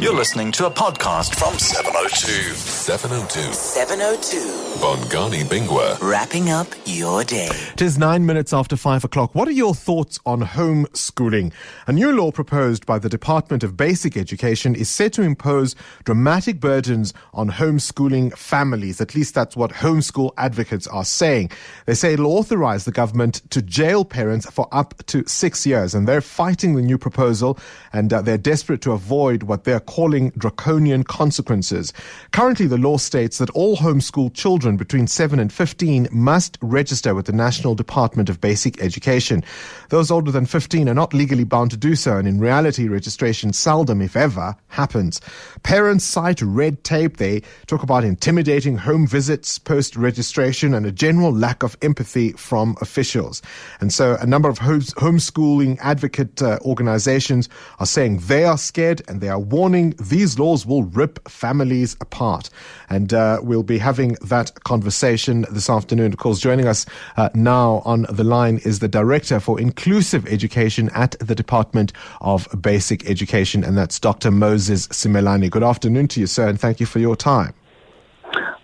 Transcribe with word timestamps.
You're 0.00 0.14
listening 0.16 0.50
to 0.52 0.66
a 0.66 0.70
podcast 0.70 1.36
from 1.36 1.56
702. 1.58 2.54
702. 2.54 3.52
702. 3.52 4.36
Bongani 4.80 5.44
Bingwa. 5.44 6.00
Wrapping 6.00 6.50
up 6.50 6.66
your 6.86 7.22
day. 7.22 7.50
It 7.74 7.82
is 7.82 7.98
nine 7.98 8.26
minutes 8.26 8.52
after 8.52 8.74
five 8.76 9.04
o'clock. 9.04 9.32
What 9.34 9.46
are 9.46 9.52
your 9.52 9.74
thoughts 9.74 10.18
on 10.26 10.40
homeschooling? 10.42 11.52
A 11.86 11.92
new 11.92 12.10
law 12.10 12.32
proposed 12.32 12.84
by 12.84 12.98
the 12.98 13.08
Department 13.08 13.62
of 13.62 13.76
Basic 13.76 14.16
Education 14.16 14.74
is 14.74 14.90
set 14.90 15.12
to 15.12 15.22
impose 15.22 15.76
dramatic 16.04 16.58
burdens 16.58 17.14
on 17.32 17.50
homeschooling 17.50 18.36
families. 18.36 19.00
At 19.00 19.14
least 19.14 19.34
that's 19.34 19.54
what 19.56 19.70
homeschool 19.70 20.32
advocates 20.36 20.88
are 20.88 21.04
saying. 21.04 21.50
They 21.86 21.94
say 21.94 22.14
it'll 22.14 22.26
authorize 22.26 22.86
the 22.86 22.92
government 22.92 23.42
to 23.50 23.62
jail 23.62 24.04
parents 24.04 24.50
for 24.50 24.66
up 24.72 24.94
to 25.06 25.22
six 25.28 25.64
years. 25.64 25.94
And 25.94 26.08
they're 26.08 26.20
fighting 26.20 26.74
the 26.74 26.82
new 26.82 26.98
proposal 26.98 27.56
and 27.92 28.12
uh, 28.12 28.22
they're 28.22 28.38
desperate 28.38 28.80
to 28.82 28.92
avoid 28.92 29.44
what 29.44 29.62
they're 29.62 29.80
calling 29.82 30.30
draconian 30.38 31.04
consequences. 31.04 31.92
Currently, 32.32 32.66
the 32.66 32.78
law 32.78 32.96
states 32.96 33.38
that 33.38 33.50
all 33.50 33.76
homeschool 33.76 34.32
children 34.34 34.76
between 34.76 35.06
7 35.06 35.38
and 35.38 35.52
15 35.52 36.08
must 36.10 36.58
register 36.62 37.14
with 37.14 37.26
the 37.26 37.32
National 37.32 37.74
Department 37.74 38.28
of 38.28 38.40
Basic 38.40 38.80
Education. 38.80 39.44
Those 39.90 40.10
older 40.10 40.30
than 40.30 40.46
15 40.46 40.88
are 40.88 40.94
not 40.94 41.12
legally 41.12 41.44
bound 41.44 41.70
to 41.72 41.76
do 41.76 41.94
so, 41.94 42.16
and 42.16 42.26
in 42.26 42.38
reality, 42.38 42.88
registration 42.88 43.52
seldom, 43.52 44.00
if 44.00 44.16
ever, 44.16 44.56
happens. 44.68 45.20
Parents 45.62 46.04
cite 46.04 46.40
red 46.42 46.84
tape. 46.84 47.16
They 47.16 47.42
talk 47.66 47.82
about 47.82 48.04
intimidating 48.04 48.76
home 48.76 49.06
visits 49.06 49.58
post 49.58 49.96
registration 49.96 50.74
and 50.74 50.86
a 50.86 50.92
general 50.92 51.32
lack 51.32 51.62
of 51.62 51.76
empathy 51.82 52.32
from 52.32 52.76
officials. 52.80 53.42
And 53.80 53.92
so, 53.92 54.16
a 54.20 54.26
number 54.26 54.48
of 54.48 54.58
homeschooling 54.58 55.78
advocate 55.80 56.42
uh, 56.42 56.58
organizations 56.62 57.48
are 57.78 57.86
saying 57.86 58.18
they 58.18 58.44
are 58.44 58.58
scared 58.58 59.02
and 59.08 59.20
they 59.20 59.28
are 59.28 59.38
warning 59.38 59.71
these 59.72 60.38
laws 60.38 60.66
will 60.66 60.84
rip 60.84 61.28
families 61.28 61.96
apart. 62.00 62.50
And 62.90 63.12
uh, 63.12 63.40
we'll 63.42 63.62
be 63.62 63.78
having 63.78 64.12
that 64.22 64.62
conversation 64.64 65.46
this 65.50 65.70
afternoon. 65.70 66.12
Of 66.12 66.18
course, 66.18 66.38
joining 66.38 66.66
us 66.66 66.86
uh, 67.16 67.30
now 67.34 67.82
on 67.84 68.06
the 68.10 68.24
line 68.24 68.60
is 68.64 68.80
the 68.80 68.88
Director 68.88 69.40
for 69.40 69.58
Inclusive 69.58 70.26
Education 70.26 70.90
at 70.94 71.12
the 71.20 71.34
Department 71.34 71.92
of 72.20 72.46
Basic 72.60 73.08
Education, 73.08 73.64
and 73.64 73.76
that's 73.76 73.98
Dr. 73.98 74.30
Moses 74.30 74.88
Simelane. 74.88 75.50
Good 75.50 75.62
afternoon 75.62 76.08
to 76.08 76.20
you, 76.20 76.26
sir, 76.26 76.48
and 76.48 76.60
thank 76.60 76.80
you 76.80 76.86
for 76.86 76.98
your 76.98 77.16
time. 77.16 77.54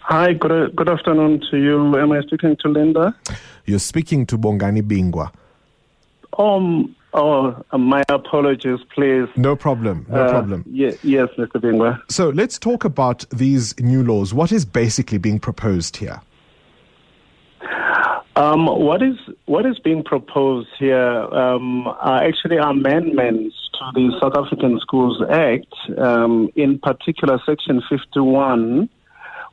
Hi, 0.01 0.33
good, 0.33 0.75
good 0.75 0.89
afternoon 0.89 1.43
to 1.51 1.59
you. 1.59 1.99
Am 1.99 2.13
I 2.13 2.21
speaking 2.23 2.57
to 2.61 2.69
Linda? 2.69 3.15
You're 3.67 3.79
speaking 3.79 4.25
to 4.27 4.39
Bongani 4.39 4.83
Bingwa. 4.83 5.33
Um, 6.39 6.95
Oh, 7.15 7.65
uh, 7.71 7.79
my 7.79 8.03
apologies, 8.09 8.81
please. 8.95 9.29
No 9.37 9.57
problem. 9.57 10.07
No 10.09 10.25
uh, 10.25 10.31
problem. 10.31 10.65
yes, 10.71 10.97
Mr. 11.03 11.57
Bingwa. 11.57 12.01
So 12.11 12.29
let's 12.29 12.59
talk 12.59 12.85
about 12.85 13.25
these 13.31 13.79
new 13.81 14.03
laws. 14.03 14.35
What 14.35 14.53
is 14.53 14.65
basically 14.65 15.19
being 15.19 15.41
proposed 15.41 15.97
here? 15.97 16.21
Um, 18.37 18.67
what 18.67 19.03
is 19.03 19.17
what 19.47 19.67
is 19.67 19.81
being 19.81 20.05
proposed 20.05 20.69
here 20.79 20.97
um, 20.97 21.89
are 21.89 22.23
actually 22.23 22.57
amendments 22.59 23.57
to 23.73 23.91
the 23.95 24.17
South 24.21 24.37
African 24.37 24.79
Schools 24.79 25.21
Act, 25.29 25.75
um, 25.99 26.49
in 26.55 26.79
particular 26.79 27.41
Section 27.45 27.83
51, 27.91 28.89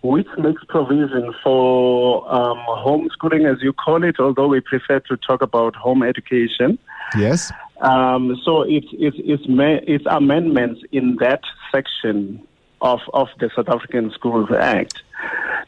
which 0.04 0.28
makes 0.38 0.64
provision 0.70 1.34
for 1.44 2.32
um, 2.32 2.60
homeschooling, 2.86 3.52
as 3.52 3.58
you 3.64 3.74
call 3.74 4.04
it, 4.04 4.20
although 4.20 4.48
we 4.48 4.60
prefer 4.60 5.00
to 5.00 5.18
talk 5.18 5.42
about 5.42 5.76
home 5.76 6.04
education. 6.04 6.78
Yes. 7.18 7.52
Um, 7.82 8.40
so 8.44 8.62
it's 8.62 8.88
it's 8.94 9.18
it's, 9.20 9.44
it's 9.48 10.06
amendments 10.10 10.82
in 10.92 11.18
that 11.20 11.42
section 11.72 12.46
of 12.82 13.00
of 13.14 13.28
the 13.40 13.50
South 13.56 13.70
African 13.70 14.12
Schools 14.12 14.50
Act. 14.58 15.02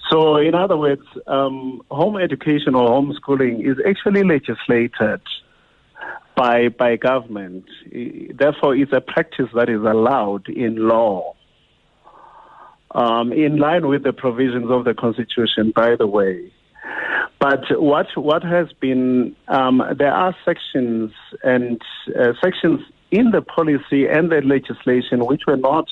So, 0.09 0.38
in 0.38 0.56
other 0.56 0.78
words, 0.78 1.02
um, 1.28 1.81
home 1.92 2.16
education 2.16 2.76
or 2.76 2.88
homeschooling 2.89 3.70
is 3.70 3.77
actually 3.86 4.23
legislated 4.23 5.21
by 6.36 6.70
by 6.70 6.95
government. 6.95 7.66
Therefore, 7.92 8.76
it's 8.76 8.94
a 8.94 9.02
practice 9.02 9.50
that 9.54 9.70
is 9.70 9.82
allowed 9.82 10.48
in 10.48 10.88
law, 10.88 11.36
um, 12.92 13.33
in 13.33 13.58
line 13.58 13.88
with 13.88 14.04
the 14.04 14.14
provisions 14.14 14.71
of 14.71 14.86
the 14.86 14.94
Constitution. 14.94 15.71
By 15.76 15.95
the 15.98 16.08
way. 16.08 16.52
But 17.39 17.65
what 17.80 18.08
what 18.15 18.43
has 18.43 18.67
been 18.80 19.36
um, 19.48 19.81
there 19.98 20.14
are 20.14 20.36
sections 20.43 21.11
and 21.43 21.80
uh, 22.20 22.33
sections 22.43 22.81
in 23.11 23.31
the 23.31 23.42
policy 23.42 24.08
and 24.08 24.31
the 24.31 24.42
legislation 24.42 25.25
which 25.25 25.43
were 25.47 25.58
not 25.58 25.87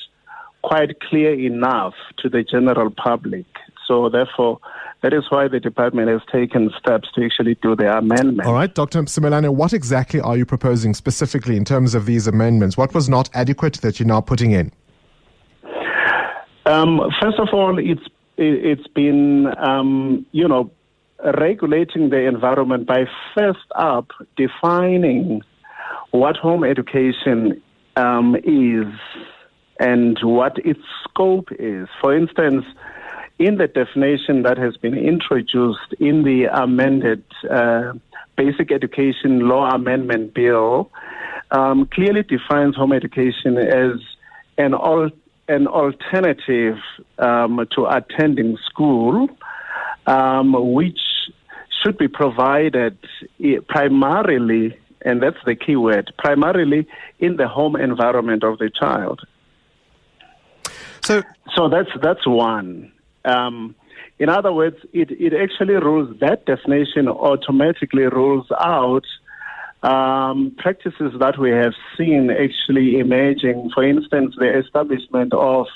quite 0.62 1.00
clear 1.00 1.32
enough 1.38 1.94
to 2.18 2.28
the 2.28 2.42
general 2.42 2.90
public. 2.90 3.46
So 3.86 4.08
therefore, 4.08 4.58
that 5.02 5.12
is 5.12 5.24
why 5.28 5.46
the 5.46 5.60
department 5.60 6.08
has 6.08 6.20
taken 6.32 6.70
steps 6.76 7.08
to 7.14 7.24
actually 7.24 7.56
do 7.62 7.76
the 7.76 7.96
amendment. 7.96 8.48
All 8.48 8.54
right, 8.54 8.74
Dr. 8.74 9.02
Simelane, 9.02 9.48
what 9.54 9.72
exactly 9.72 10.20
are 10.20 10.36
you 10.36 10.44
proposing 10.44 10.94
specifically 10.94 11.56
in 11.56 11.64
terms 11.64 11.94
of 11.94 12.06
these 12.06 12.26
amendments? 12.26 12.76
What 12.76 12.92
was 12.92 13.08
not 13.08 13.30
adequate 13.32 13.74
that 13.82 14.00
you're 14.00 14.08
now 14.08 14.20
putting 14.20 14.50
in? 14.50 14.72
Um, 16.66 17.00
first 17.22 17.38
of 17.38 17.48
all, 17.52 17.78
it's 17.78 18.02
it's 18.38 18.86
been 18.88 19.46
um, 19.56 20.26
you 20.32 20.48
know 20.48 20.70
regulating 21.24 22.10
the 22.10 22.26
environment 22.26 22.86
by 22.86 23.04
first 23.34 23.66
up 23.74 24.10
defining 24.36 25.42
what 26.10 26.36
home 26.36 26.64
education 26.64 27.62
um, 27.96 28.36
is 28.44 28.86
and 29.78 30.18
what 30.22 30.58
its 30.58 30.80
scope 31.04 31.48
is. 31.58 31.88
For 32.00 32.16
instance, 32.16 32.64
in 33.38 33.56
the 33.56 33.66
definition 33.66 34.42
that 34.42 34.56
has 34.58 34.76
been 34.76 34.96
introduced 34.96 35.92
in 36.00 36.22
the 36.22 36.44
amended 36.52 37.22
uh, 37.50 37.92
Basic 38.36 38.72
Education 38.72 39.40
Law 39.40 39.68
Amendment 39.70 40.34
Bill, 40.34 40.90
um, 41.50 41.88
clearly 41.92 42.22
defines 42.22 42.76
home 42.76 42.92
education 42.92 43.56
as 43.56 44.00
an, 44.58 44.74
al- 44.74 45.10
an 45.48 45.66
alternative 45.66 46.76
um, 47.18 47.66
to 47.74 47.86
attending 47.86 48.56
school 48.68 49.28
um, 50.06 50.54
which 50.74 51.00
should 51.82 51.98
be 51.98 52.08
provided 52.08 52.98
primarily, 53.68 54.76
and 55.02 55.22
that's 55.22 55.36
the 55.44 55.54
key 55.54 55.76
word, 55.76 56.12
primarily 56.18 56.86
in 57.18 57.36
the 57.36 57.48
home 57.48 57.76
environment 57.76 58.42
of 58.42 58.58
the 58.58 58.70
child. 58.70 59.20
So, 61.02 61.22
so 61.54 61.68
that's 61.68 61.90
that's 62.02 62.26
one. 62.26 62.92
Um, 63.24 63.74
in 64.18 64.28
other 64.28 64.52
words, 64.52 64.76
it, 64.92 65.10
it 65.10 65.34
actually 65.34 65.74
rules 65.74 66.18
that 66.20 66.46
definition 66.46 67.08
automatically 67.08 68.04
rules 68.04 68.46
out 68.58 69.04
um, 69.82 70.56
practices 70.58 71.12
that 71.20 71.38
we 71.38 71.50
have 71.50 71.74
seen 71.96 72.30
actually 72.30 72.98
emerging. 72.98 73.70
For 73.74 73.84
instance, 73.84 74.34
the 74.38 74.58
establishment 74.58 75.32
of 75.34 75.66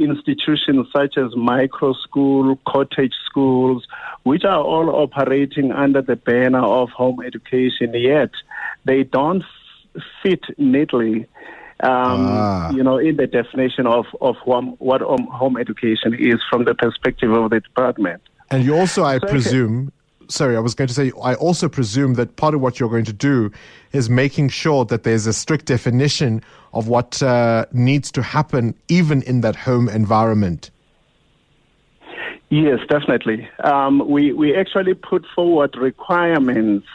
institutions 0.00 0.86
such 0.92 1.16
as 1.18 1.36
micro 1.36 1.92
school, 1.92 2.58
cottage 2.66 3.14
schools, 3.26 3.86
which 4.22 4.44
are 4.44 4.60
all 4.60 4.90
operating 4.90 5.72
under 5.72 6.02
the 6.02 6.16
banner 6.16 6.64
of 6.64 6.90
home 6.90 7.22
education, 7.24 7.92
yet 7.94 8.30
they 8.84 9.02
don't 9.04 9.44
fit 10.22 10.40
neatly, 10.58 11.26
um, 11.82 12.26
ah. 12.28 12.70
you 12.70 12.82
know, 12.82 12.98
in 12.98 13.16
the 13.16 13.26
definition 13.26 13.86
of, 13.86 14.06
of 14.20 14.36
home, 14.36 14.76
what 14.78 15.00
home 15.02 15.56
education 15.56 16.14
is 16.14 16.40
from 16.48 16.64
the 16.64 16.74
perspective 16.74 17.30
of 17.32 17.50
the 17.50 17.60
department. 17.60 18.22
And 18.50 18.64
you 18.64 18.76
also, 18.76 19.04
I 19.04 19.18
presume, 19.18 19.92
sorry, 20.30 20.56
I 20.56 20.60
was 20.60 20.74
going 20.74 20.88
to 20.88 20.94
say, 20.94 21.12
I 21.22 21.34
also 21.34 21.68
presume 21.68 22.14
that 22.14 22.36
part 22.36 22.54
of 22.54 22.60
what 22.60 22.80
you're 22.80 22.88
going 22.88 23.04
to 23.06 23.12
do 23.12 23.50
is 23.92 24.08
making 24.08 24.48
sure 24.48 24.84
that 24.86 25.02
there's 25.02 25.26
a 25.26 25.32
strict 25.32 25.66
definition 25.66 26.42
of 26.72 26.88
what 26.88 27.22
uh, 27.22 27.66
needs 27.72 28.10
to 28.12 28.22
happen, 28.22 28.74
even 28.88 29.22
in 29.22 29.40
that 29.42 29.56
home 29.56 29.88
environment. 29.88 30.70
Yes, 32.48 32.80
definitely. 32.88 33.48
Um, 33.62 34.08
we, 34.08 34.32
we 34.32 34.56
actually 34.56 34.94
put 34.94 35.24
forward 35.34 35.76
requirements 35.76 36.86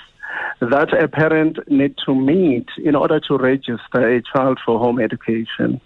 that 0.59 0.93
a 0.93 1.07
parent 1.07 1.59
need 1.69 1.95
to 2.05 2.15
meet 2.15 2.67
in 2.83 2.95
order 2.95 3.19
to 3.21 3.37
register 3.37 4.07
a 4.15 4.21
child 4.21 4.59
for 4.65 4.79
home 4.79 4.99
education. 4.99 5.79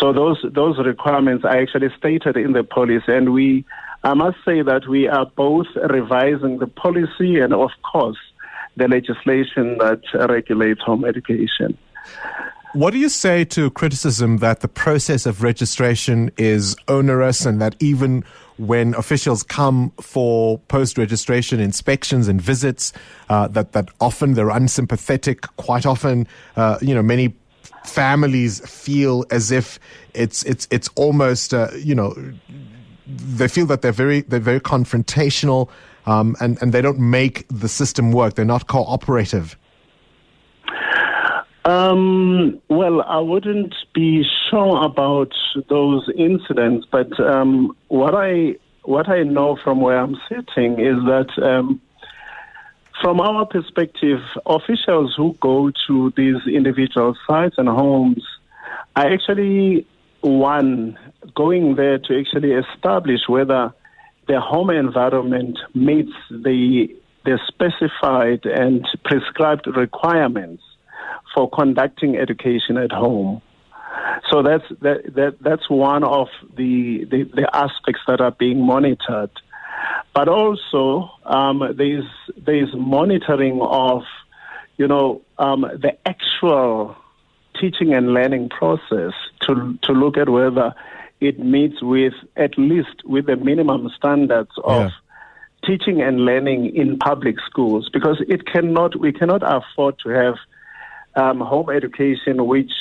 So 0.00 0.12
those 0.12 0.38
those 0.52 0.78
requirements 0.78 1.44
are 1.44 1.56
actually 1.56 1.88
stated 1.98 2.36
in 2.36 2.52
the 2.52 2.62
policy, 2.62 3.04
and 3.08 3.32
we 3.32 3.64
I 4.04 4.12
must 4.12 4.36
say 4.44 4.60
that 4.60 4.86
we 4.86 5.08
are 5.08 5.26
both 5.34 5.66
revising 5.90 6.58
the 6.58 6.66
policy 6.66 7.40
and, 7.40 7.54
of 7.54 7.70
course, 7.90 8.18
the 8.76 8.86
legislation 8.86 9.78
that 9.78 10.02
regulates 10.28 10.82
home 10.82 11.04
education. 11.06 11.78
What 12.74 12.92
do 12.92 12.98
you 12.98 13.08
say 13.08 13.44
to 13.46 13.70
criticism 13.70 14.38
that 14.38 14.60
the 14.60 14.68
process 14.68 15.26
of 15.26 15.42
registration 15.42 16.30
is 16.36 16.76
onerous 16.86 17.46
and 17.46 17.62
that 17.62 17.76
even 17.80 18.24
when 18.58 18.94
officials 18.94 19.42
come 19.42 19.90
for 20.00 20.58
post-registration 20.68 21.60
inspections 21.60 22.28
and 22.28 22.42
visits, 22.42 22.92
uh, 23.28 23.48
that 23.48 23.72
that 23.72 23.88
often 24.00 24.34
they're 24.34 24.50
unsympathetic. 24.50 25.42
Quite 25.56 25.86
often, 25.86 26.26
uh, 26.56 26.78
you 26.82 26.94
know, 26.94 27.02
many 27.02 27.34
families 27.84 28.60
feel 28.68 29.24
as 29.30 29.50
if 29.50 29.78
it's 30.14 30.42
it's 30.42 30.66
it's 30.70 30.88
almost 30.96 31.54
uh, 31.54 31.68
you 31.76 31.94
know 31.94 32.14
they 33.06 33.48
feel 33.48 33.66
that 33.66 33.82
they're 33.82 33.92
very 33.92 34.22
they're 34.22 34.40
very 34.40 34.60
confrontational 34.60 35.68
um, 36.06 36.36
and 36.40 36.60
and 36.60 36.72
they 36.72 36.82
don't 36.82 36.98
make 36.98 37.46
the 37.48 37.68
system 37.68 38.12
work. 38.12 38.34
They're 38.34 38.44
not 38.44 38.66
cooperative. 38.66 39.56
Um, 41.64 42.60
well, 42.68 43.00
I 43.02 43.20
wouldn't 43.20 43.74
be 43.94 44.22
sure 44.50 44.84
about 44.84 45.32
those 45.68 46.10
incidents, 46.14 46.86
but 46.90 47.18
um, 47.18 47.74
what 47.88 48.14
I 48.14 48.56
what 48.82 49.08
I 49.08 49.22
know 49.22 49.56
from 49.62 49.80
where 49.80 49.98
I'm 49.98 50.16
sitting 50.28 50.78
is 50.78 50.96
that 51.06 51.30
um, 51.42 51.80
from 53.00 53.20
our 53.20 53.46
perspective, 53.46 54.20
officials 54.44 55.14
who 55.16 55.36
go 55.40 55.70
to 55.86 56.12
these 56.16 56.36
individual 56.46 57.16
sites 57.26 57.56
and 57.56 57.68
homes 57.68 58.22
are 58.94 59.06
actually 59.06 59.86
one 60.20 60.98
going 61.34 61.76
there 61.76 61.98
to 61.98 62.20
actually 62.20 62.52
establish 62.52 63.20
whether 63.28 63.72
the 64.26 64.40
home 64.40 64.70
environment 64.70 65.58
meets 65.74 66.12
the 66.30 66.88
the 67.24 67.38
specified 67.48 68.44
and 68.44 68.86
prescribed 69.04 69.66
requirements 69.66 70.62
for 71.34 71.48
conducting 71.48 72.16
education 72.16 72.76
at 72.76 72.92
home. 72.92 73.40
So 74.30 74.42
that's 74.42 74.64
that, 74.82 75.14
that 75.14 75.36
that's 75.40 75.68
one 75.68 76.04
of 76.04 76.28
the, 76.56 77.06
the, 77.10 77.24
the 77.24 77.48
aspects 77.52 78.02
that 78.06 78.20
are 78.20 78.30
being 78.30 78.64
monitored. 78.64 79.30
But 80.14 80.28
also 80.28 81.10
um, 81.24 81.62
there's 81.76 82.04
there's 82.36 82.74
monitoring 82.74 83.60
of 83.60 84.02
you 84.76 84.86
know 84.86 85.22
um, 85.38 85.62
the 85.62 85.96
actual 86.06 86.96
teaching 87.60 87.94
and 87.94 88.12
learning 88.12 88.48
process 88.50 89.12
to 89.42 89.78
to 89.82 89.92
look 89.92 90.16
at 90.16 90.28
whether 90.28 90.74
it 91.24 91.38
meets 91.38 91.82
with 91.82 92.14
at 92.36 92.56
least 92.58 92.96
with 93.04 93.26
the 93.26 93.36
minimum 93.36 93.90
standards 93.96 94.50
of 94.64 94.82
Yeah. 94.82 94.90
teaching 95.68 96.02
and 96.02 96.20
learning 96.30 96.60
in 96.76 96.98
public 96.98 97.36
schools 97.48 97.88
because 97.92 98.18
it 98.28 98.40
cannot 98.52 98.90
we 99.04 99.12
cannot 99.12 99.42
afford 99.56 99.94
to 100.04 100.08
have 100.10 100.36
um, 101.16 101.40
home 101.40 101.70
education 101.70 102.46
which 102.46 102.72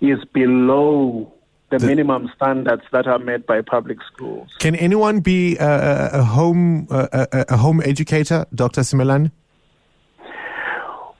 is 0.00 0.18
below 0.32 1.32
the, 1.70 1.78
minimum 1.78 2.30
standards 2.34 2.82
that 2.92 3.06
are 3.06 3.18
met 3.18 3.46
by 3.46 3.60
public 3.60 3.98
schools. 4.10 4.48
Can 4.58 4.74
anyone 4.74 5.20
be 5.20 5.56
a, 5.58 6.10
a, 6.20 6.22
home 6.22 6.86
a, 6.90 7.44
a, 7.50 7.56
home 7.56 7.82
educator, 7.84 8.46
Dr. 8.54 8.80
Simelane? 8.82 9.30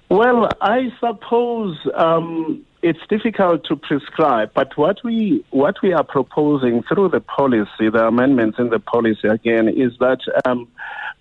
Well, 0.09 0.49
I 0.63 0.91
suppose 1.01 1.77
um, 1.95 2.65
it's 2.83 3.01
difficult 3.09 3.65
to 3.65 3.77
prescribe, 3.77 4.53
but 4.55 4.77
what 4.77 4.99
we 5.03 5.45
what 5.51 5.77
we 5.83 5.93
are 5.93 6.05
proposing 6.05 6.83
through 6.85 7.09
the 7.09 7.21
policy, 7.21 7.91
the 7.91 8.07
amendments 8.07 8.59
in 8.59 8.71
the 8.71 8.79
policy 8.79 9.27
again, 9.27 9.69
is 9.69 9.93
that 9.99 10.21
um, 10.45 10.69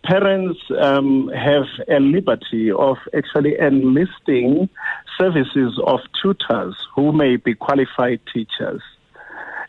parents 0.04 0.60
um, 0.80 1.30
have 1.30 1.66
a 1.90 2.00
liberty 2.00 2.72
of 2.72 2.98
actually 3.16 3.58
enlisting 3.60 4.70
services 5.20 5.80
of 5.86 6.00
tutors 6.22 6.76
who 6.96 7.12
may 7.12 7.38
be 7.38 7.56
qualified 7.56 8.20
teachers 8.32 8.82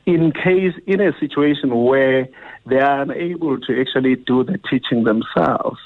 in 0.05 0.33
case 0.33 0.75
in 0.87 1.01
a 1.01 1.19
situation 1.19 1.85
where 1.85 2.29
they 2.67 2.79
are 2.79 3.03
unable 3.03 3.59
to 3.61 3.81
actually 3.81 4.17
do 4.17 4.45
the 4.45 4.59
teaching 4.71 5.05
themselves. 5.05 5.79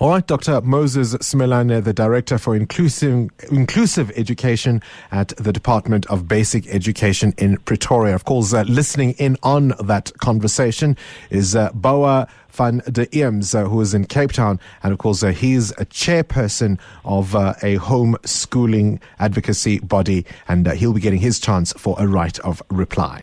All 0.00 0.08
right, 0.08 0.26
Dr. 0.26 0.62
Moses 0.62 1.14
Simelane, 1.16 1.84
the 1.84 1.92
Director 1.92 2.38
for 2.38 2.56
Inclusive, 2.56 3.28
Inclusive 3.50 4.10
Education 4.16 4.80
at 5.12 5.28
the 5.36 5.52
Department 5.52 6.06
of 6.06 6.26
Basic 6.26 6.66
Education 6.68 7.34
in 7.36 7.58
Pretoria. 7.58 8.14
Of 8.14 8.24
course, 8.24 8.54
uh, 8.54 8.62
listening 8.62 9.10
in 9.18 9.36
on 9.42 9.74
that 9.78 10.10
conversation 10.16 10.96
is 11.28 11.54
uh, 11.54 11.68
Bouwe 11.72 12.26
van 12.48 12.78
de 12.90 13.14
Eems, 13.14 13.54
uh, 13.54 13.68
who 13.68 13.78
is 13.82 13.92
in 13.92 14.06
Cape 14.06 14.32
Town. 14.32 14.58
And 14.82 14.94
of 14.94 14.98
course, 14.98 15.22
uh, 15.22 15.32
he's 15.32 15.72
a 15.72 15.84
chairperson 15.84 16.78
of 17.04 17.36
uh, 17.36 17.52
a 17.62 17.76
homeschooling 17.76 19.02
advocacy 19.18 19.80
body, 19.80 20.24
and 20.48 20.66
uh, 20.66 20.70
he'll 20.70 20.94
be 20.94 21.02
getting 21.02 21.20
his 21.20 21.38
chance 21.38 21.74
for 21.74 21.94
a 21.98 22.06
right 22.06 22.38
of 22.38 22.62
reply. 22.70 23.20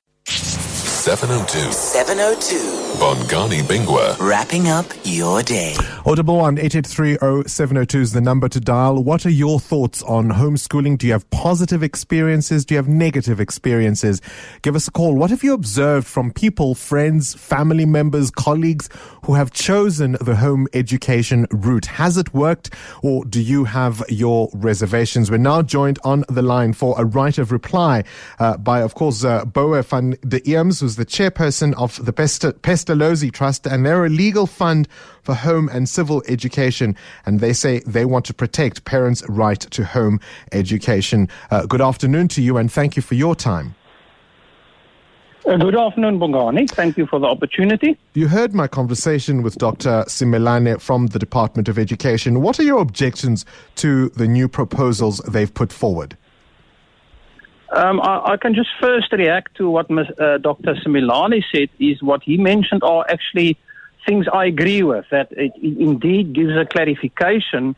702 1.08 1.72
702. 1.72 2.78
Bongani 3.00 3.62
Bingwa. 3.62 4.20
Wrapping 4.20 4.68
up 4.68 4.86
your 5.06 5.42
day. 5.42 5.74
Audible 6.06 6.40
on 6.42 6.58
8830 6.58 8.00
is 8.00 8.12
the 8.12 8.20
number 8.20 8.50
to 8.50 8.60
dial. 8.60 9.02
What 9.02 9.26
are 9.26 9.30
your 9.30 9.60
thoughts 9.60 10.02
on 10.04 10.30
homeschooling? 10.30 10.98
Do 10.98 11.08
you 11.08 11.14
have 11.14 11.30
positive 11.30 11.82
experiences? 11.82 12.66
Do 12.66 12.74
you 12.74 12.78
have 12.78 12.90
negative 12.90 13.40
experiences? 13.40 14.20
Give 14.64 14.76
us 14.76 14.90
a 14.90 14.92
call. 14.92 15.16
What 15.16 15.30
have 15.30 15.44
you 15.44 15.54
observed 15.54 16.08
from 16.08 16.32
people, 16.32 16.76
friends, 16.76 17.36
family 17.36 17.86
members, 17.86 18.30
colleagues 18.30 18.90
who 19.24 19.36
have 19.36 19.52
chosen 19.52 20.18
the 20.20 20.36
home 20.36 20.68
education 20.74 21.48
route? 21.52 21.86
Has 21.86 22.18
it 22.18 22.34
worked 22.34 22.74
or 23.02 23.24
do 23.24 23.42
you 23.42 23.64
have 23.64 24.04
your 24.10 24.50
reservations? 24.54 25.32
We're 25.32 25.38
now 25.38 25.62
joined 25.62 26.00
on 26.04 26.26
the 26.28 26.42
line 26.42 26.74
for 26.74 26.96
a 26.98 27.06
right 27.06 27.38
of 27.38 27.54
reply 27.54 28.04
uh, 28.40 28.58
by, 28.58 28.82
of 28.82 28.96
course, 28.96 29.24
uh, 29.24 29.46
Bouwe 29.46 29.86
van 29.86 30.18
de 30.28 30.42
Eems, 30.42 30.82
who's 30.82 30.97
the 30.98 31.06
chairperson 31.06 31.74
of 31.76 32.04
the 32.04 32.12
Pestalozzi 32.12 33.32
Trust, 33.32 33.66
and 33.66 33.86
they're 33.86 34.06
a 34.06 34.10
legal 34.10 34.46
fund 34.46 34.88
for 35.22 35.34
home 35.34 35.70
and 35.72 35.88
civil 35.88 36.22
education. 36.28 36.96
And 37.26 37.40
they 37.40 37.54
say 37.54 37.80
they 37.86 38.04
want 38.04 38.26
to 38.26 38.34
protect 38.34 38.84
parents' 38.84 39.24
right 39.30 39.60
to 39.60 39.86
home 39.86 40.20
education. 40.52 41.30
Uh, 41.50 41.66
good 41.66 41.82
afternoon 41.82 42.28
to 42.30 42.42
you, 42.42 42.58
and 42.58 42.72
thank 42.72 42.96
you 42.96 43.02
for 43.02 43.16
your 43.16 43.36
time. 43.36 43.76
Uh, 45.48 45.56
Good 45.56 45.78
afternoon, 45.78 46.20
Bongani. 46.20 46.70
Thank 46.70 46.98
you 46.98 47.06
for 47.06 47.20
the 47.20 47.28
opportunity. 47.28 47.98
You 48.16 48.28
heard 48.28 48.54
my 48.54 48.68
conversation 48.68 49.44
with 49.44 49.56
Dr. 49.56 50.04
Simelane 50.10 50.82
from 50.82 51.08
the 51.08 51.20
Department 51.20 51.70
of 51.70 51.80
Education. 51.80 52.42
What 52.42 52.60
are 52.60 52.64
your 52.64 52.82
objections 52.82 53.46
to 53.76 54.10
the 54.10 54.28
new 54.28 54.50
proposals 54.50 55.20
they've 55.20 55.54
put 55.54 55.72
forward? 55.72 56.18
Um, 57.70 58.00
I, 58.02 58.34
I 58.34 58.38
can 58.38 58.56
just 58.56 58.70
first 58.80 59.12
react 59.12 59.56
to 59.58 59.70
what 59.70 59.90
Ms, 59.90 60.08
uh, 60.20 60.38
Dr. 60.38 60.76
Simelane 60.76 61.44
said. 61.52 61.70
Is 61.80 62.02
what 62.02 62.24
he 62.24 62.38
mentioned 62.38 62.84
are 62.84 63.06
actually 63.10 63.58
things 64.06 64.26
I 64.32 64.46
agree 64.46 64.84
with. 64.84 65.06
That 65.12 65.32
it, 65.32 65.52
it 65.56 65.78
indeed 65.78 66.34
gives 66.34 66.56
a 66.56 66.66
clarification 66.66 67.76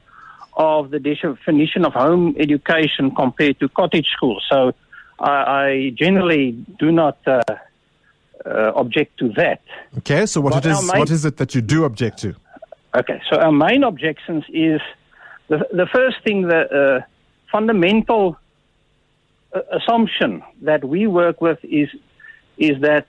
of 0.53 0.91
the 0.91 0.99
definition 0.99 1.85
of 1.85 1.93
home 1.93 2.35
education 2.37 3.15
compared 3.15 3.59
to 3.61 3.69
cottage 3.69 4.07
school. 4.15 4.41
So 4.49 4.73
I, 5.19 5.31
I 5.31 5.89
generally 5.95 6.51
do 6.79 6.91
not 6.91 7.17
uh, 7.25 7.41
uh, 8.45 8.71
object 8.75 9.17
to 9.19 9.29
that. 9.29 9.61
Okay, 9.99 10.25
so 10.25 10.41
what, 10.41 10.55
it 10.55 10.65
is, 10.65 10.83
my- 10.85 10.99
what 10.99 11.09
is 11.09 11.25
it 11.25 11.37
that 11.37 11.55
you 11.55 11.61
do 11.61 11.85
object 11.85 12.19
to? 12.19 12.35
Okay, 12.95 13.21
so 13.29 13.37
our 13.37 13.51
main 13.51 13.83
objections 13.83 14.43
is 14.49 14.81
the, 15.47 15.59
the 15.71 15.87
first 15.91 16.17
thing, 16.23 16.43
the 16.43 17.01
uh, 17.01 17.01
fundamental 17.51 18.37
assumption 19.71 20.43
that 20.61 20.83
we 20.83 21.07
work 21.07 21.41
with 21.41 21.59
is 21.63 21.89
is 22.57 22.81
that 22.81 23.07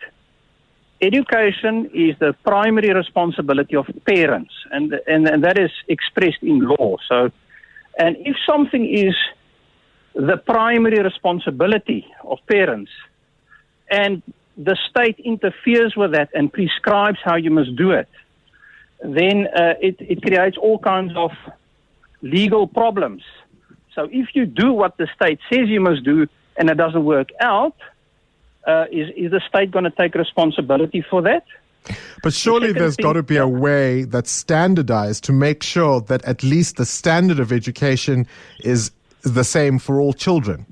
education 1.02 1.90
is 1.92 2.16
the 2.18 2.34
primary 2.44 2.92
responsibility 2.94 3.76
of 3.76 3.86
parents, 4.06 4.52
and 4.70 4.94
and, 5.06 5.28
and 5.28 5.44
that 5.44 5.58
is 5.58 5.70
expressed 5.88 6.42
in 6.42 6.60
law. 6.60 6.96
So, 7.08 7.30
and 7.98 8.16
if 8.20 8.36
something 8.46 8.88
is 8.88 9.14
the 10.14 10.36
primary 10.36 11.02
responsibility 11.02 12.06
of 12.24 12.38
parents, 12.46 12.90
and 13.90 14.22
the 14.56 14.76
state 14.88 15.18
interferes 15.18 15.94
with 15.96 16.12
that 16.12 16.30
and 16.34 16.52
prescribes 16.52 17.18
how 17.24 17.36
you 17.36 17.50
must 17.50 17.76
do 17.76 17.92
it, 17.92 18.08
then 19.02 19.46
uh, 19.46 19.74
it, 19.80 19.96
it 20.00 20.22
creates 20.22 20.56
all 20.56 20.78
kinds 20.78 21.12
of 21.16 21.30
legal 22.22 22.66
problems. 22.66 23.22
So 24.00 24.08
if 24.10 24.28
you 24.34 24.46
do 24.46 24.72
what 24.72 24.96
the 24.96 25.06
state 25.14 25.40
says 25.52 25.68
you 25.68 25.80
must 25.80 26.04
do 26.04 26.26
and 26.56 26.70
it 26.70 26.76
doesn't 26.76 27.04
work 27.04 27.28
out, 27.38 27.76
uh, 28.66 28.86
is, 28.90 29.10
is 29.14 29.30
the 29.30 29.42
state 29.46 29.70
going 29.70 29.84
to 29.84 29.90
take 29.90 30.14
responsibility 30.14 31.04
for 31.10 31.20
that? 31.22 31.44
But 32.22 32.32
surely 32.32 32.72
there's 32.72 32.96
got 32.96 33.14
to 33.14 33.22
be 33.22 33.36
a 33.36 33.46
way 33.46 34.04
that's 34.04 34.30
standardized 34.30 35.24
to 35.24 35.32
make 35.32 35.62
sure 35.62 36.00
that 36.02 36.24
at 36.24 36.42
least 36.42 36.76
the 36.76 36.86
standard 36.86 37.40
of 37.40 37.52
education 37.52 38.26
is 38.60 38.90
the 39.22 39.44
same 39.44 39.78
for 39.78 40.00
all 40.00 40.14
children. 40.14 40.64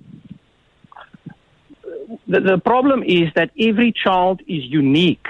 The, 2.29 2.41
the 2.41 2.59
problem 2.59 3.03
is 3.03 3.29
that 3.35 3.51
every 3.59 3.93
child 3.93 4.41
is 4.49 4.65
unique. 4.65 5.27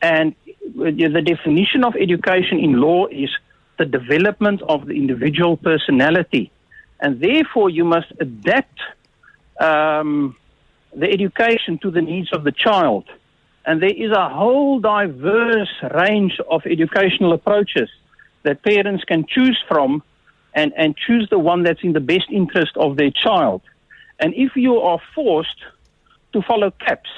And 0.00 0.36
the 0.76 1.22
definition 1.24 1.84
of 1.84 1.96
education 1.96 2.58
in 2.58 2.80
law 2.80 3.06
is 3.06 3.30
the 3.78 3.86
development 3.86 4.62
of 4.68 4.86
the 4.86 4.94
individual 4.94 5.56
personality. 5.56 6.52
And 7.02 7.20
therefore, 7.20 7.68
you 7.68 7.84
must 7.84 8.10
adapt 8.20 8.78
um, 9.58 10.36
the 10.94 11.10
education 11.10 11.78
to 11.78 11.90
the 11.90 12.00
needs 12.00 12.32
of 12.32 12.44
the 12.44 12.52
child. 12.52 13.04
And 13.66 13.82
there 13.82 13.96
is 14.04 14.12
a 14.12 14.28
whole 14.28 14.78
diverse 14.78 15.74
range 15.94 16.38
of 16.48 16.62
educational 16.64 17.32
approaches 17.32 17.90
that 18.44 18.62
parents 18.62 19.02
can 19.04 19.26
choose 19.26 19.58
from 19.66 20.02
and, 20.54 20.72
and 20.76 20.96
choose 20.96 21.28
the 21.28 21.40
one 21.40 21.64
that's 21.64 21.82
in 21.82 21.92
the 21.92 22.00
best 22.00 22.28
interest 22.30 22.76
of 22.76 22.96
their 22.96 23.10
child. 23.10 23.62
And 24.20 24.32
if 24.34 24.54
you 24.54 24.78
are 24.78 25.00
forced 25.12 25.60
to 26.34 26.42
follow 26.42 26.70
CAPS, 26.70 27.10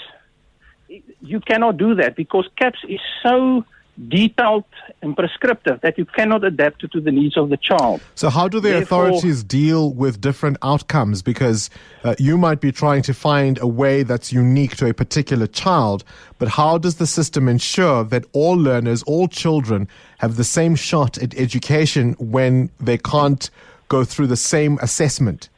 you 1.20 1.40
cannot 1.40 1.76
do 1.76 1.94
that 1.96 2.16
because 2.16 2.48
CAPS 2.56 2.78
is 2.88 3.00
so 3.22 3.66
detailed 4.08 4.64
and 5.02 5.16
prescriptive 5.16 5.80
that 5.82 5.96
you 5.96 6.04
cannot 6.04 6.44
adapt 6.44 6.80
to 6.90 7.00
the 7.00 7.10
needs 7.12 7.36
of 7.36 7.48
the 7.48 7.56
child. 7.56 8.00
So, 8.14 8.28
how 8.28 8.48
do 8.48 8.60
the 8.60 8.70
Therefore- 8.70 9.06
authorities 9.06 9.44
deal 9.44 9.92
with 9.92 10.20
different 10.20 10.56
outcomes? 10.62 11.22
Because 11.22 11.70
uh, 12.02 12.14
you 12.18 12.36
might 12.36 12.60
be 12.60 12.72
trying 12.72 13.02
to 13.02 13.14
find 13.14 13.58
a 13.60 13.66
way 13.66 14.02
that's 14.02 14.32
unique 14.32 14.76
to 14.76 14.88
a 14.88 14.94
particular 14.94 15.46
child, 15.46 16.04
but 16.38 16.48
how 16.48 16.78
does 16.78 16.96
the 16.96 17.06
system 17.06 17.48
ensure 17.48 18.04
that 18.04 18.24
all 18.32 18.54
learners, 18.54 19.02
all 19.04 19.28
children, 19.28 19.88
have 20.18 20.36
the 20.36 20.44
same 20.44 20.74
shot 20.74 21.16
at 21.18 21.34
education 21.38 22.14
when 22.18 22.70
they 22.80 22.98
can't 22.98 23.50
go 23.88 24.04
through 24.04 24.26
the 24.26 24.36
same 24.36 24.78
assessment? 24.82 25.48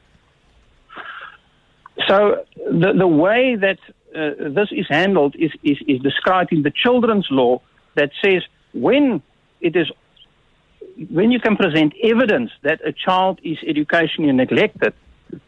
So 2.07 2.45
the, 2.57 2.93
the 2.93 3.07
way 3.07 3.57
that 3.57 3.78
uh, 4.14 4.50
this 4.50 4.69
is 4.71 4.87
handled 4.88 5.35
is, 5.38 5.50
is, 5.62 5.78
is 5.87 6.00
described 6.00 6.52
in 6.52 6.62
the 6.62 6.71
children's 6.71 7.26
law 7.31 7.61
that 7.96 8.10
says 8.24 8.42
when 8.72 9.22
it 9.60 9.74
is 9.76 9.90
when 11.10 11.30
you 11.30 11.40
can 11.40 11.56
present 11.56 11.92
evidence 12.02 12.50
that 12.62 12.80
a 12.84 12.92
child 12.92 13.40
is 13.42 13.58
educationally 13.66 14.32
neglected, 14.32 14.94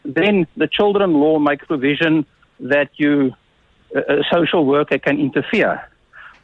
then 0.04 0.46
the 0.56 0.66
children 0.66 1.14
law 1.14 1.38
makes 1.38 1.64
provision 1.66 2.26
that 2.60 2.90
you 2.96 3.32
a 3.94 4.22
social 4.30 4.66
worker 4.66 4.98
can 4.98 5.18
interfere. 5.18 5.88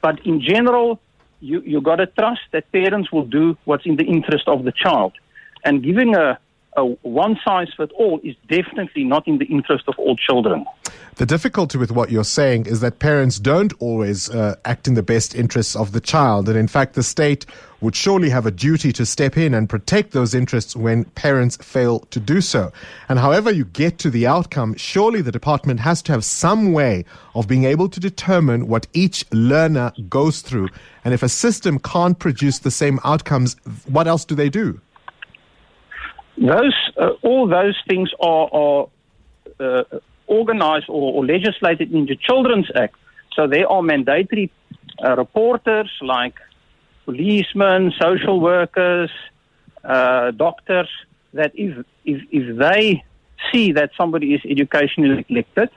But 0.01 0.25
in 0.25 0.41
general, 0.41 1.01
you 1.41 1.61
you 1.61 1.81
got 1.81 1.97
to 1.97 2.07
trust 2.07 2.43
that 2.53 2.71
parents 2.73 3.13
will 3.13 3.27
do 3.27 3.57
what's 3.65 3.87
in 3.87 3.97
the 3.97 4.05
interest 4.05 4.47
of 4.49 4.65
the 4.65 4.73
child, 4.73 5.13
and 5.65 5.83
giving 5.83 6.15
a 6.15 6.39
a 6.77 6.85
one 6.85 7.39
size 7.45 7.69
fits 7.77 7.93
all 7.97 8.21
is 8.23 8.35
definitely 8.49 9.05
not 9.05 9.27
in 9.27 9.39
the 9.39 9.47
interest 9.47 9.85
of 9.89 9.95
all 9.99 10.17
children. 10.17 10.65
The 11.17 11.27
difficulty 11.27 11.79
with 11.79 11.93
what 11.93 12.11
you're 12.11 12.25
saying 12.25 12.67
is 12.67 12.81
that 12.81 12.99
parents 12.99 13.39
don't 13.39 13.73
always 13.79 14.29
uh, 14.29 14.57
act 14.65 14.89
in 14.89 14.95
the 14.95 15.03
best 15.03 15.33
interests 15.33 15.77
of 15.77 15.93
the 15.93 16.01
child. 16.01 16.49
And 16.49 16.59
in 16.59 16.67
fact, 16.67 16.95
the 16.95 17.05
state 17.05 17.47
would 17.81 17.95
surely 17.95 18.31
have 18.31 18.47
a 18.47 18.51
duty 18.51 18.93
to 18.95 19.07
step 19.07 19.37
in 19.37 19.55
and 19.55 19.69
protect 19.69 20.11
those 20.11 20.35
interests 20.35 20.75
when 20.75 21.05
parents 21.05 21.57
fail 21.59 22.01
to 22.11 22.19
do 22.19 22.41
so. 22.41 22.73
And 23.09 23.21
however 23.21 23.53
you 23.53 23.65
get 23.65 23.99
to 23.99 24.11
the 24.11 24.27
outcome, 24.27 24.75
surely 24.77 25.21
the 25.21 25.31
department 25.31 25.79
has 25.81 26.03
to 26.03 26.13
have 26.13 26.25
some 26.25 26.73
way 26.73 27.05
of 27.37 27.47
being 27.47 27.63
able 27.63 27.89
to 27.91 28.01
determine 28.01 28.67
what 28.67 28.89
each 28.93 29.25
learner 29.31 29.93
goes 30.09 30.41
through. 30.41 30.69
And 31.05 31.15
if 31.15 31.23
a 31.23 31.29
system 31.29 31.79
can't 31.79 32.19
produce 32.19 32.59
the 32.59 32.73
same 32.73 32.99
outcomes, 33.05 33.55
what 33.87 34.09
else 34.09 34.25
do 34.25 34.35
they 34.35 34.49
do? 34.49 34.81
Those, 36.37 36.75
uh, 37.01 37.11
all 37.23 37.47
those 37.47 37.77
things 37.89 38.11
are, 38.21 38.49
are 38.53 38.89
uh, 39.61 39.85
organized 40.27 40.87
or, 40.89 41.15
or 41.15 41.27
legislated 41.27 41.93
in 41.93 42.07
the 42.07 42.17
Children's 42.17 42.71
Act. 42.75 42.97
So 43.35 43.47
there 43.47 43.69
are 43.69 43.83
mandatory 43.83 44.51
uh, 45.05 45.17
reporters 45.17 45.91
like 46.01 46.35
policemen, 47.05 47.93
social 48.01 48.41
workers, 48.41 49.11
uh, 49.85 50.31
doctors, 50.33 50.89
that 51.35 51.53
if, 51.55 51.85
if, 52.05 52.23
if 52.31 52.57
they 52.59 53.05
see 53.53 53.73
that 53.73 53.91
somebody 53.97 54.35
is 54.35 54.41
educationally 54.49 55.17
neglected, 55.17 55.69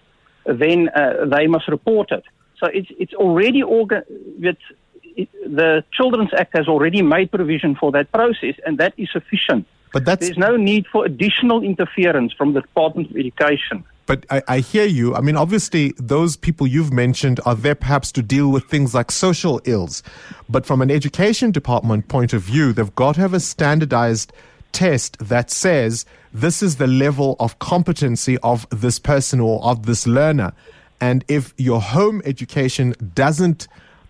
then 0.45 0.89
uh, 0.89 1.25
they 1.25 1.47
must 1.47 1.67
report 1.67 2.11
it. 2.11 2.23
So 2.59 2.67
it's, 2.67 2.89
it's 2.97 3.13
already 3.13 3.61
organ- 3.61 4.03
it, 4.39 5.29
the 5.45 5.83
Children's 5.91 6.31
Act 6.33 6.55
has 6.55 6.67
already 6.67 7.01
made 7.01 7.31
provision 7.31 7.75
for 7.75 7.91
that 7.91 8.11
process, 8.11 8.55
and 8.65 8.77
that 8.77 8.93
is 8.97 9.09
sufficient. 9.11 9.67
But 9.97 10.05
that's 10.05 10.27
There's 10.27 10.37
no 10.37 10.55
need 10.57 10.85
for 10.85 11.05
additional 11.05 11.63
interference 11.63 12.31
from 12.31 12.53
the 12.53 12.61
Department 12.61 13.09
of 13.09 13.17
Education. 13.17 13.83
But 14.05 14.27
I, 14.29 14.43
I 14.47 14.59
hear 14.59 14.85
you. 14.85 15.15
I 15.15 15.21
mean, 15.21 15.35
obviously, 15.35 15.95
those 15.97 16.37
people 16.37 16.67
you've 16.67 16.93
mentioned 16.93 17.39
are 17.47 17.55
there 17.55 17.73
perhaps 17.73 18.11
to 18.11 18.21
deal 18.21 18.49
with 18.49 18.65
things 18.65 18.93
like 18.93 19.09
social 19.09 19.59
ills. 19.65 20.03
But 20.47 20.67
from 20.67 20.83
an 20.83 20.91
education 20.91 21.49
department 21.49 22.09
point 22.09 22.31
of 22.31 22.43
view, 22.43 22.73
they've 22.73 22.93
got 22.93 23.15
to 23.15 23.21
have 23.21 23.33
a 23.33 23.39
standardized 23.39 24.31
test 24.71 25.17
that 25.17 25.49
says 25.49 26.05
this 26.31 26.61
is 26.61 26.75
the 26.75 26.85
level 26.85 27.35
of 27.39 27.57
competency 27.57 28.37
of 28.43 28.69
this 28.69 28.99
person 28.99 29.39
or 29.39 29.63
of 29.63 29.87
this 29.87 30.05
learner. 30.05 30.53
And 31.01 31.25
if 31.27 31.55
your 31.57 31.81
home 31.81 32.21
education 32.23 32.93
doesn't 33.15 33.67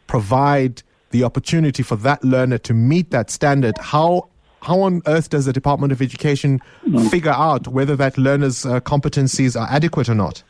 provide 0.08 0.84
the 1.12 1.24
opportunity 1.24 1.82
for 1.82 1.96
that 1.96 2.25
learner 2.25 2.58
to 2.58 2.74
meet 2.74 3.12
that 3.12 3.32
standard, 3.32 3.77
how 3.77 4.27
how 4.62 4.82
on 4.82 5.02
earth 5.08 5.30
does 5.30 5.46
the 5.46 5.54
Department 5.54 5.92
of 5.92 6.02
Education 6.02 6.60
figure 7.10 7.32
out 7.32 7.68
whether 7.68 7.96
that 7.96 8.18
learner's 8.18 8.66
uh, 8.66 8.80
competencies 8.80 9.60
are 9.60 9.68
adequate 9.70 10.10
or 10.10 10.16
not? 10.16 10.44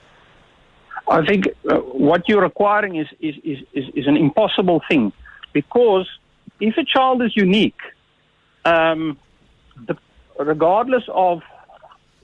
I 1.09 1.25
think 1.25 1.45
uh, 1.69 1.77
what 1.77 2.27
you're 2.27 2.41
requiring 2.41 2.95
is, 2.95 3.07
is, 3.19 3.35
is, 3.43 3.59
is, 3.73 3.85
is 3.95 4.07
an 4.07 4.17
impossible 4.17 4.81
thing 4.89 5.13
because 5.53 6.07
if 6.59 6.77
a 6.77 6.83
child 6.83 7.21
is 7.21 7.35
unique, 7.35 7.79
um, 8.65 9.17
the, 9.85 9.95
regardless 10.39 11.03
of 11.09 11.41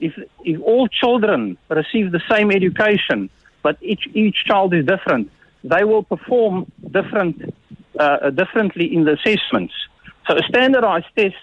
if, 0.00 0.12
if 0.44 0.60
all 0.60 0.88
children 0.88 1.56
receive 1.68 2.12
the 2.12 2.20
same 2.30 2.50
education, 2.50 3.30
but 3.62 3.78
each, 3.80 4.06
each 4.12 4.36
child 4.46 4.74
is 4.74 4.84
different, 4.84 5.30
they 5.62 5.84
will 5.84 6.02
perform 6.02 6.70
different, 6.90 7.54
uh, 7.98 8.30
differently 8.30 8.94
in 8.94 9.04
the 9.04 9.12
assessments. 9.12 9.72
So 10.26 10.36
a 10.36 10.42
standardized 10.42 11.06
test 11.16 11.36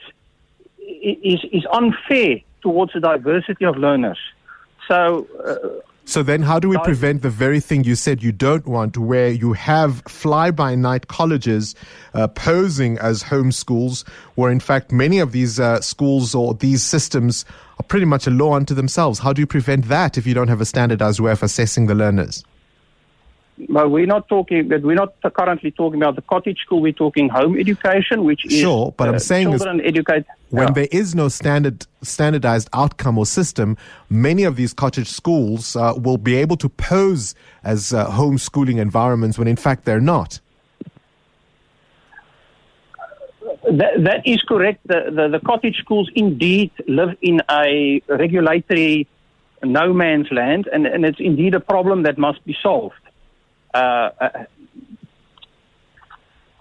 is, 0.82 1.40
is 1.52 1.66
unfair 1.72 2.42
towards 2.62 2.94
the 2.94 3.00
diversity 3.00 3.66
of 3.66 3.78
learners. 3.78 4.18
So 4.88 5.28
uh, 5.46 5.82
So 6.06 6.24
then, 6.24 6.42
how 6.42 6.60
do 6.60 6.68
we 6.68 6.78
prevent 6.80 7.22
the 7.22 7.30
very 7.30 7.60
thing 7.60 7.84
you 7.86 7.96
said 7.96 8.22
you 8.22 8.32
don't 8.32 8.66
want, 8.66 8.98
where 8.98 9.30
you 9.30 9.54
have 9.54 10.02
fly-by-night 10.08 11.08
colleges 11.08 11.76
uh, 12.14 12.28
posing 12.28 12.98
as 12.98 13.22
home 13.24 13.52
schools, 13.52 14.04
where 14.36 14.52
in 14.52 14.60
fact 14.60 14.92
many 14.92 15.20
of 15.20 15.32
these 15.32 15.60
uh, 15.60 15.80
schools 15.80 16.36
or 16.36 16.54
these 16.56 16.84
systems 16.84 17.46
are 17.80 17.84
pretty 17.84 18.06
much 18.06 18.28
a 18.28 18.32
law 18.32 18.56
unto 18.56 18.74
themselves? 18.74 19.20
How 19.20 19.32
do 19.32 19.42
you 19.42 19.48
prevent 19.48 19.88
that 19.88 20.18
if 20.18 20.26
you 20.28 20.34
don't 20.34 20.50
have 20.50 20.62
a 20.62 20.66
standardized 20.66 21.20
way 21.20 21.32
of 21.32 21.44
assessing 21.44 21.88
the 21.88 21.96
learners? 21.96 22.44
But 23.70 23.92
we're 23.92 24.06
not 24.06 24.28
talking. 24.28 24.68
But 24.68 24.82
we're 24.82 24.96
not 24.96 25.14
currently 25.34 25.72
talking 25.72 26.02
about 26.02 26.16
the 26.16 26.22
cottage 26.22 26.60
school. 26.60 26.82
We're 26.82 26.94
talking 26.94 27.30
home 27.30 27.60
education, 27.60 28.24
which 28.24 28.46
is 28.46 28.54
Sure, 28.54 28.94
but 28.98 29.08
I'm 29.08 29.16
uh, 29.16 29.20
saying 29.20 29.54
is 29.54 29.62
children 29.62 29.82
educate. 29.86 30.26
When 30.50 30.68
Yeah. 30.68 30.74
there 30.74 30.88
is 30.92 31.16
no 31.16 31.28
standard 31.28 31.86
standardized 32.02 32.70
outcome 32.74 33.18
or 33.18 33.26
system, 33.26 33.78
many 34.10 34.44
of 34.44 34.56
these 34.56 34.74
cottage 34.74 35.08
schools 35.08 35.76
uh, 35.76 35.94
will 35.96 36.18
be 36.18 36.36
able 36.36 36.58
to 36.58 36.70
pose 36.70 37.36
as 37.64 37.94
uh, 37.94 38.08
homeschooling 38.10 38.80
environments 38.80 39.38
when 39.38 39.48
in 39.48 39.56
fact 39.56 39.86
they're 39.86 40.02
not. 40.02 40.40
That, 43.64 44.04
that 44.04 44.22
is 44.26 44.42
correct. 44.42 44.80
The, 44.88 45.12
the, 45.16 45.38
the 45.38 45.40
cottage 45.46 45.78
schools 45.78 46.10
indeed 46.16 46.72
live 46.88 47.16
in 47.22 47.42
a 47.50 48.02
regulatory 48.08 49.08
no 49.64 49.94
man's 49.94 50.32
land, 50.32 50.68
and, 50.74 50.88
and 50.88 51.06
it's 51.06 51.20
indeed 51.20 51.54
a 51.54 51.60
problem 51.60 52.04
that 52.04 52.18
must 52.18 52.44
be 52.46 52.56
solved. 52.62 52.96
Uh, 53.74 54.10
uh, 54.20 54.30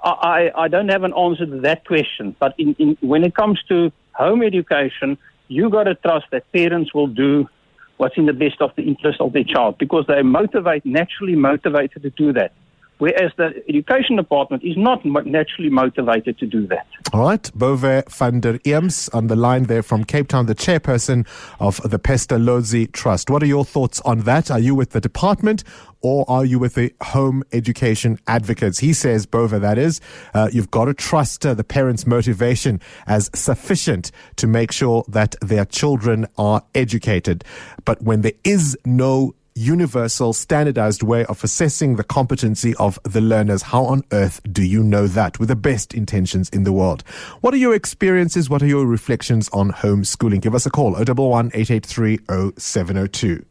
I, 0.03 0.51
I 0.57 0.69
don't 0.69 0.89
have 0.89 1.05
an 1.05 1.13
answer 1.13 1.47
to 1.47 1.61
that 1.61 1.85
question, 1.85 2.35
but 2.39 2.55
in, 2.59 2.75
in, 2.79 2.97
when 3.01 3.25
it 3.25 3.35
comes 3.35 3.61
to 3.69 3.93
home 4.13 4.43
education, 4.43 5.19
you 5.49 5.69
got 5.69 5.85
to 5.85 5.95
trust 5.95 6.27
that 6.31 6.51
parents 6.53 6.95
will 6.95 7.09
do 7.09 7.49
what's 7.97 8.17
in 8.17 8.27
the 8.27 8.33
best 8.33 8.63
of 8.63 8.71
the 8.77 8.83
interest 8.83 9.21
of 9.21 9.33
their 9.33 9.45
child 9.45 9.77
because 9.79 10.07
they're 10.07 10.25
motivate, 10.25 10.87
naturally 10.87 11.37
motivated 11.37 12.03
to 12.03 12.11
do 12.11 12.33
that. 12.33 12.53
Whereas 13.01 13.33
the 13.39 13.63
education 13.67 14.17
department 14.17 14.63
is 14.63 14.77
not 14.77 15.05
naturally 15.05 15.71
motivated 15.71 16.39
to 16.39 16.47
do 16.47 16.67
that. 16.67 16.87
All 17.15 17.23
right, 17.23 17.43
Bouwe 17.57 18.05
van 18.11 18.41
der 18.41 18.59
Eems 18.59 19.09
on 19.15 19.29
the 19.29 19.37
line 19.37 19.65
there 19.65 19.83
from 19.83 20.05
Cape 20.05 20.29
Town, 20.29 20.45
the 20.45 20.55
chairperson 20.55 21.27
of 21.59 21.81
the 21.83 21.99
Pestalozzi 21.99 22.93
Trust. 22.93 23.31
What 23.31 23.43
are 23.43 23.47
your 23.47 23.65
thoughts 23.65 24.03
on 24.03 24.21
that? 24.21 24.51
Are 24.51 24.61
you 24.61 24.75
with 24.75 24.91
the 24.91 25.01
department 25.01 25.65
or 26.03 26.25
are 26.29 26.45
you 26.45 26.59
with 26.59 26.75
the 26.75 26.95
home 27.03 27.43
education 27.53 28.19
advocates? 28.27 28.81
He 28.81 28.93
says, 28.93 29.27
Bouwe, 29.27 29.59
that 29.59 29.79
is, 29.79 30.03
uh, 30.35 30.51
you've 30.53 30.71
got 30.71 30.85
to 30.85 30.95
trust 30.95 31.47
uh, 31.47 31.55
the 31.55 31.65
parents' 31.65 32.07
motivation 32.07 32.81
as 33.07 33.31
sufficient 33.35 34.11
to 34.37 34.47
make 34.47 34.73
sure 34.73 35.05
that 35.09 35.37
their 35.41 35.65
children 35.65 36.27
are 36.37 36.63
educated. 36.75 37.45
But 37.87 38.03
when 38.03 38.21
there 38.21 38.33
is 38.45 38.77
no 38.85 39.35
universal 39.55 40.33
standardized 40.33 41.03
way 41.03 41.25
of 41.27 41.43
assessing 41.45 41.97
the 41.97 42.05
competency 42.05 42.75
of 42.77 42.99
the 43.03 43.21
learners. 43.21 43.63
How 43.63 43.85
on 43.85 44.03
earth 44.13 44.41
do 44.51 44.63
you 44.63 44.83
know 44.83 45.07
that 45.07 45.39
with 45.39 45.49
the 45.49 45.57
best 45.57 45.95
intentions 45.95 46.49
in 46.51 46.65
the 46.65 46.73
world? 46.73 47.03
What 47.41 47.55
are 47.55 47.59
your 47.59 47.75
experiences? 47.75 48.49
What 48.49 48.63
are 48.63 48.67
your 48.67 48.87
reflections 48.87 49.49
on 49.51 49.73
homeschooling? 49.73 50.41
Give 50.41 50.55
us 50.55 50.67
a 50.67 50.71
call 50.71 50.95
011 50.95 51.51
883 51.55 52.19
0702. 52.59 53.45